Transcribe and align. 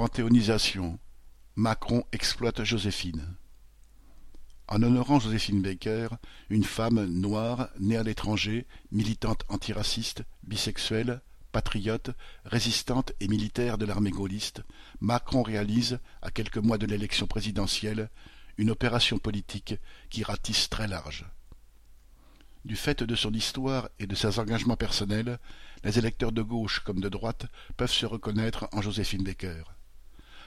Panthéonisation 0.00 0.98
Macron 1.56 2.04
exploite 2.12 2.64
Joséphine. 2.64 3.36
En 4.66 4.82
honorant 4.82 5.20
Joséphine 5.20 5.60
Baker, 5.60 6.08
une 6.48 6.64
femme 6.64 7.04
noire 7.04 7.68
née 7.78 7.98
à 7.98 8.02
l'étranger, 8.02 8.66
militante 8.92 9.44
antiraciste, 9.50 10.22
bisexuelle, 10.42 11.20
patriote, 11.52 12.12
résistante 12.46 13.12
et 13.20 13.28
militaire 13.28 13.76
de 13.76 13.84
l'armée 13.84 14.10
gaulliste, 14.10 14.62
Macron 15.00 15.42
réalise, 15.42 15.98
à 16.22 16.30
quelques 16.30 16.56
mois 16.56 16.78
de 16.78 16.86
l'élection 16.86 17.26
présidentielle, 17.26 18.08
une 18.56 18.70
opération 18.70 19.18
politique 19.18 19.74
qui 20.08 20.22
ratisse 20.22 20.70
très 20.70 20.88
large. 20.88 21.26
Du 22.64 22.76
fait 22.76 23.02
de 23.02 23.14
son 23.14 23.34
histoire 23.34 23.90
et 23.98 24.06
de 24.06 24.14
ses 24.14 24.38
engagements 24.38 24.78
personnels, 24.78 25.38
les 25.84 25.98
électeurs 25.98 26.32
de 26.32 26.40
gauche 26.40 26.80
comme 26.80 27.00
de 27.00 27.10
droite 27.10 27.44
peuvent 27.76 27.92
se 27.92 28.06
reconnaître 28.06 28.66
en 28.72 28.80
Joséphine 28.80 29.24
Baker. 29.24 29.64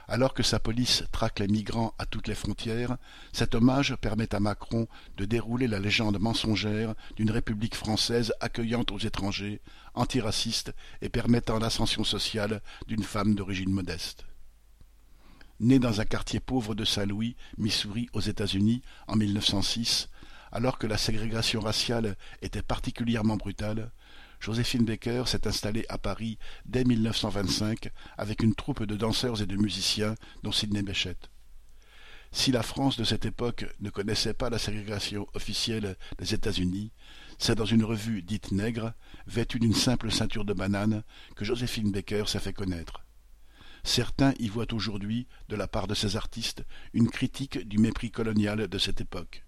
Alors 0.08 0.34
que 0.34 0.44
sa 0.44 0.60
police 0.60 1.04
traque 1.12 1.40
les 1.40 1.48
migrants 1.48 1.94
à 1.98 2.06
toutes 2.06 2.28
les 2.28 2.36
frontières, 2.36 2.98
cet 3.32 3.56
hommage 3.56 3.96
permet 3.96 4.36
à 4.36 4.40
Macron 4.40 4.88
de 5.18 5.26
dérouler 5.26 5.68
la 5.68 5.80
légende 5.80 6.20
mensongère 6.20 6.94
d'une 7.16 7.32
République 7.32 7.76
française 7.76 8.34
accueillante 8.42 8.92
aux 8.92 9.00
étrangers, 9.00 9.62
antiraciste 9.94 10.74
et 11.02 11.10
permettant 11.10 11.58
l'ascension 11.58 12.04
sociale 12.04 12.62
d'une 12.88 13.04
femme 13.04 13.34
d'origine 13.34 13.72
modeste. 13.72 14.26
Née 15.62 15.80
dans 15.80 16.02
un 16.02 16.06
quartier 16.06 16.42
pauvre 16.42 16.76
de 16.76 16.84
Saint-Louis, 16.84 17.38
Missouri, 17.58 18.10
aux 18.12 18.20
États-Unis, 18.20 18.82
en 19.08 19.16
1906, 19.16 20.10
alors 20.52 20.78
que 20.78 20.88
la 20.88 20.98
ségrégation 20.98 21.62
raciale 21.62 22.18
était 22.42 22.62
particulièrement 22.62 23.38
brutale, 23.38 23.92
Joséphine 24.44 24.84
Baker 24.84 25.24
s'est 25.26 25.48
installée 25.48 25.86
à 25.88 25.98
Paris 25.98 26.38
dès 26.66 26.84
1925 26.84 27.90
avec 28.18 28.44
une 28.44 28.56
troupe 28.56 28.84
de 28.84 28.98
danseurs 28.98 29.42
et 29.42 29.46
de 29.46 29.56
musiciens, 29.56 30.16
dont 30.44 30.52
Sidney 30.52 30.84
Bechet. 30.84 31.16
Si 32.34 32.52
la 32.52 32.62
France 32.62 32.98
de 32.98 33.06
cette 33.06 33.26
époque 33.26 33.66
ne 33.80 33.90
connaissait 33.90 34.34
pas 34.34 34.50
la 34.50 34.60
ségrégation 34.60 35.28
officielle 35.34 35.96
des 36.18 36.34
États-Unis, 36.34 36.92
c'est 37.38 37.56
dans 37.56 37.64
une 37.64 37.86
revue 37.86 38.22
dite 38.22 38.52
nègre, 38.52 38.92
vêtue 39.28 39.60
d'une 39.60 39.74
simple 39.74 40.12
ceinture 40.12 40.44
de 40.44 40.54
banane, 40.54 41.04
que 41.38 41.46
Joséphine 41.46 41.94
Baker 41.94 42.26
s'est 42.28 42.40
fait 42.40 42.52
connaître. 42.52 43.06
Certains 43.86 44.34
y 44.40 44.50
voient 44.50 44.74
aujourd'hui, 44.74 45.26
de 45.48 45.56
la 45.56 45.70
part 45.70 45.88
de 45.88 45.96
ces 45.96 46.18
artistes, 46.18 46.66
une 46.92 47.10
critique 47.10 47.60
du 47.66 47.78
mépris 47.78 48.12
colonial 48.12 48.68
de 48.68 48.78
cette 48.78 49.00
époque. 49.00 49.46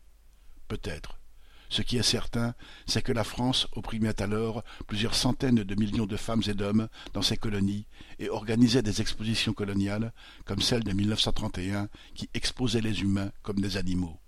Peut-être. 0.69 1.19
Ce 1.69 1.81
qui 1.81 1.97
est 1.97 2.03
certain, 2.03 2.53
c'est 2.85 3.01
que 3.01 3.11
la 3.11 3.23
France 3.23 3.67
opprimait 3.73 4.21
alors 4.21 4.63
plusieurs 4.87 5.15
centaines 5.15 5.63
de 5.63 5.75
millions 5.75 6.05
de 6.05 6.17
femmes 6.17 6.43
et 6.47 6.53
d'hommes 6.53 6.87
dans 7.13 7.21
ses 7.21 7.37
colonies 7.37 7.87
et 8.19 8.29
organisait 8.29 8.81
des 8.81 9.01
expositions 9.01 9.53
coloniales, 9.53 10.13
comme 10.45 10.61
celle 10.61 10.83
de 10.83 10.93
1931, 10.93 11.89
qui 12.13 12.29
exposait 12.33 12.81
les 12.81 13.01
humains 13.01 13.31
comme 13.41 13.59
des 13.59 13.77
animaux. 13.77 14.19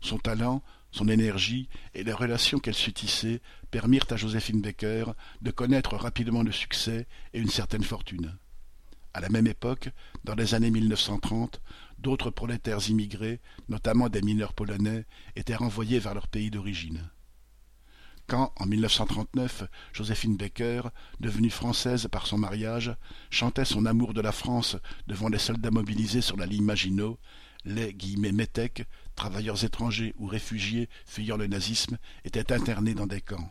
Son 0.00 0.18
talent, 0.18 0.62
son 0.90 1.08
énergie 1.08 1.68
et 1.94 2.04
les 2.04 2.12
relations 2.12 2.58
qu'elle 2.58 2.74
sut 2.74 2.92
tisser 2.92 3.40
permirent 3.70 4.06
à 4.10 4.16
Joséphine 4.16 4.62
Baker 4.62 5.06
de 5.42 5.50
connaître 5.50 5.96
rapidement 5.96 6.42
le 6.42 6.52
succès 6.52 7.06
et 7.34 7.40
une 7.40 7.50
certaine 7.50 7.84
fortune. 7.84 8.38
À 9.16 9.20
la 9.20 9.30
même 9.30 9.46
époque, 9.46 9.88
dans 10.24 10.34
les 10.34 10.54
années 10.54 10.70
1930, 10.70 11.62
d'autres 11.98 12.28
prolétaires 12.28 12.86
immigrés, 12.90 13.40
notamment 13.70 14.10
des 14.10 14.20
mineurs 14.20 14.52
polonais, 14.52 15.06
étaient 15.36 15.56
renvoyés 15.56 15.98
vers 15.98 16.12
leur 16.12 16.28
pays 16.28 16.50
d'origine. 16.50 17.00
Quand, 18.26 18.52
en 18.56 18.66
1939, 18.66 19.64
Joséphine 19.94 20.36
Baker, 20.36 20.82
devenue 21.18 21.48
française 21.48 22.08
par 22.12 22.26
son 22.26 22.36
mariage, 22.36 22.94
chantait 23.30 23.64
son 23.64 23.86
amour 23.86 24.12
de 24.12 24.20
la 24.20 24.32
France 24.32 24.76
devant 25.06 25.30
les 25.30 25.38
soldats 25.38 25.70
mobilisés 25.70 26.20
sur 26.20 26.36
la 26.36 26.44
ligne 26.44 26.64
Maginot, 26.64 27.18
les 27.64 27.94
guillemets 27.94 28.32
métèques, 28.32 28.84
travailleurs 29.14 29.64
étrangers 29.64 30.12
ou 30.18 30.26
réfugiés 30.26 30.90
fuyant 31.06 31.38
le 31.38 31.46
nazisme, 31.46 31.96
étaient 32.26 32.52
internés 32.52 32.92
dans 32.92 33.06
des 33.06 33.22
camps. 33.22 33.50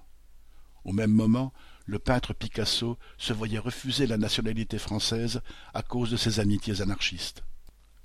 Au 0.86 0.94
même 0.94 1.12
moment, 1.12 1.52
le 1.88 2.00
peintre 2.00 2.34
Picasso 2.34 2.98
se 3.18 3.34
voyait 3.34 3.60
refuser 3.60 4.06
la 4.06 4.18
nationalité 4.18 4.78
française 4.78 5.42
à 5.74 5.82
cause 5.82 6.12
de 6.12 6.18
ses 6.18 6.40
amitiés 6.40 6.82
anarchistes. 6.82 7.44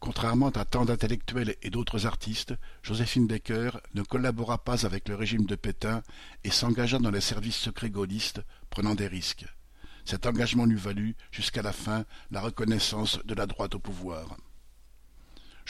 Contrairement 0.01 0.49
à 0.49 0.65
tant 0.65 0.87
d'intellectuels 0.87 1.57
et 1.61 1.69
d'autres 1.69 2.07
artistes, 2.07 2.55
Joséphine 2.83 3.27
Baker 3.27 3.73
ne 3.95 4.03
collabora 4.03 4.65
pas 4.65 4.87
avec 4.87 5.09
le 5.11 5.15
régime 5.15 5.45
de 5.45 5.57
Pétain 5.57 6.03
et 6.43 6.51
s'engagea 6.51 6.99
dans 6.99 7.11
les 7.11 7.21
services 7.21 7.57
secrets 7.57 7.91
gaullistes, 7.91 8.41
prenant 8.71 8.95
des 8.95 9.07
risques. 9.07 9.45
Cet 10.07 10.25
engagement 10.25 10.65
lui 10.65 10.79
valut, 10.79 11.17
jusqu'à 11.31 11.61
la 11.61 11.73
fin, 11.73 12.07
la 12.31 12.41
reconnaissance 12.41 13.19
de 13.27 13.35
la 13.35 13.47
droite 13.47 13.75
au 13.75 13.79
pouvoir. 13.79 14.39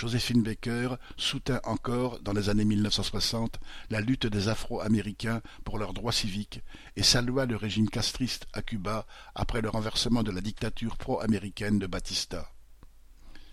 Joséphine 0.00 0.42
Baker 0.42 0.94
soutint 1.18 1.60
encore, 1.62 2.20
dans 2.20 2.32
les 2.32 2.48
années 2.48 2.64
1960, 2.64 3.60
la 3.90 4.00
lutte 4.00 4.26
des 4.26 4.48
Afro-Américains 4.48 5.42
pour 5.62 5.76
leurs 5.76 5.92
droits 5.92 6.10
civiques 6.10 6.62
et 6.96 7.02
salua 7.02 7.44
le 7.44 7.54
régime 7.56 7.90
castriste 7.90 8.46
à 8.54 8.62
Cuba 8.62 9.06
après 9.34 9.60
le 9.60 9.68
renversement 9.68 10.22
de 10.22 10.30
la 10.30 10.40
dictature 10.40 10.96
pro-américaine 10.96 11.78
de 11.78 11.86
Batista. 11.86 12.50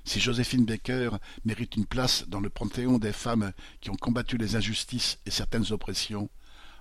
Si 0.06 0.22
Joséphine 0.22 0.64
Baker 0.64 1.10
mérite 1.44 1.76
une 1.76 1.86
place 1.86 2.24
dans 2.30 2.40
le 2.40 2.50
panthéon 2.50 2.98
des 2.98 3.12
femmes 3.12 3.52
qui 3.82 3.90
ont 3.90 3.98
combattu 3.98 4.38
les 4.38 4.56
injustices 4.56 5.20
et 5.26 5.32
certaines 5.32 5.74
oppressions, 5.74 6.30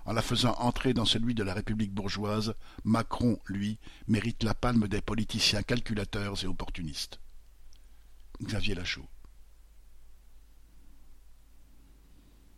en 0.05 0.13
la 0.13 0.21
faisant 0.21 0.55
entrer 0.59 0.93
dans 0.93 1.03
celui 1.03 1.35
de 1.35 1.43
la 1.43 1.53
République 1.53 1.93
bourgeoise, 1.93 2.53
Macron, 2.85 3.37
lui, 3.47 3.79
mérite 4.07 4.43
la 4.43 4.53
palme 4.53 4.87
des 4.87 5.01
politiciens 5.01 5.61
calculateurs 5.61 6.41
et 6.41 6.47
opportunistes. 6.47 7.19
Xavier 8.41 8.73
Lachaud 8.73 9.09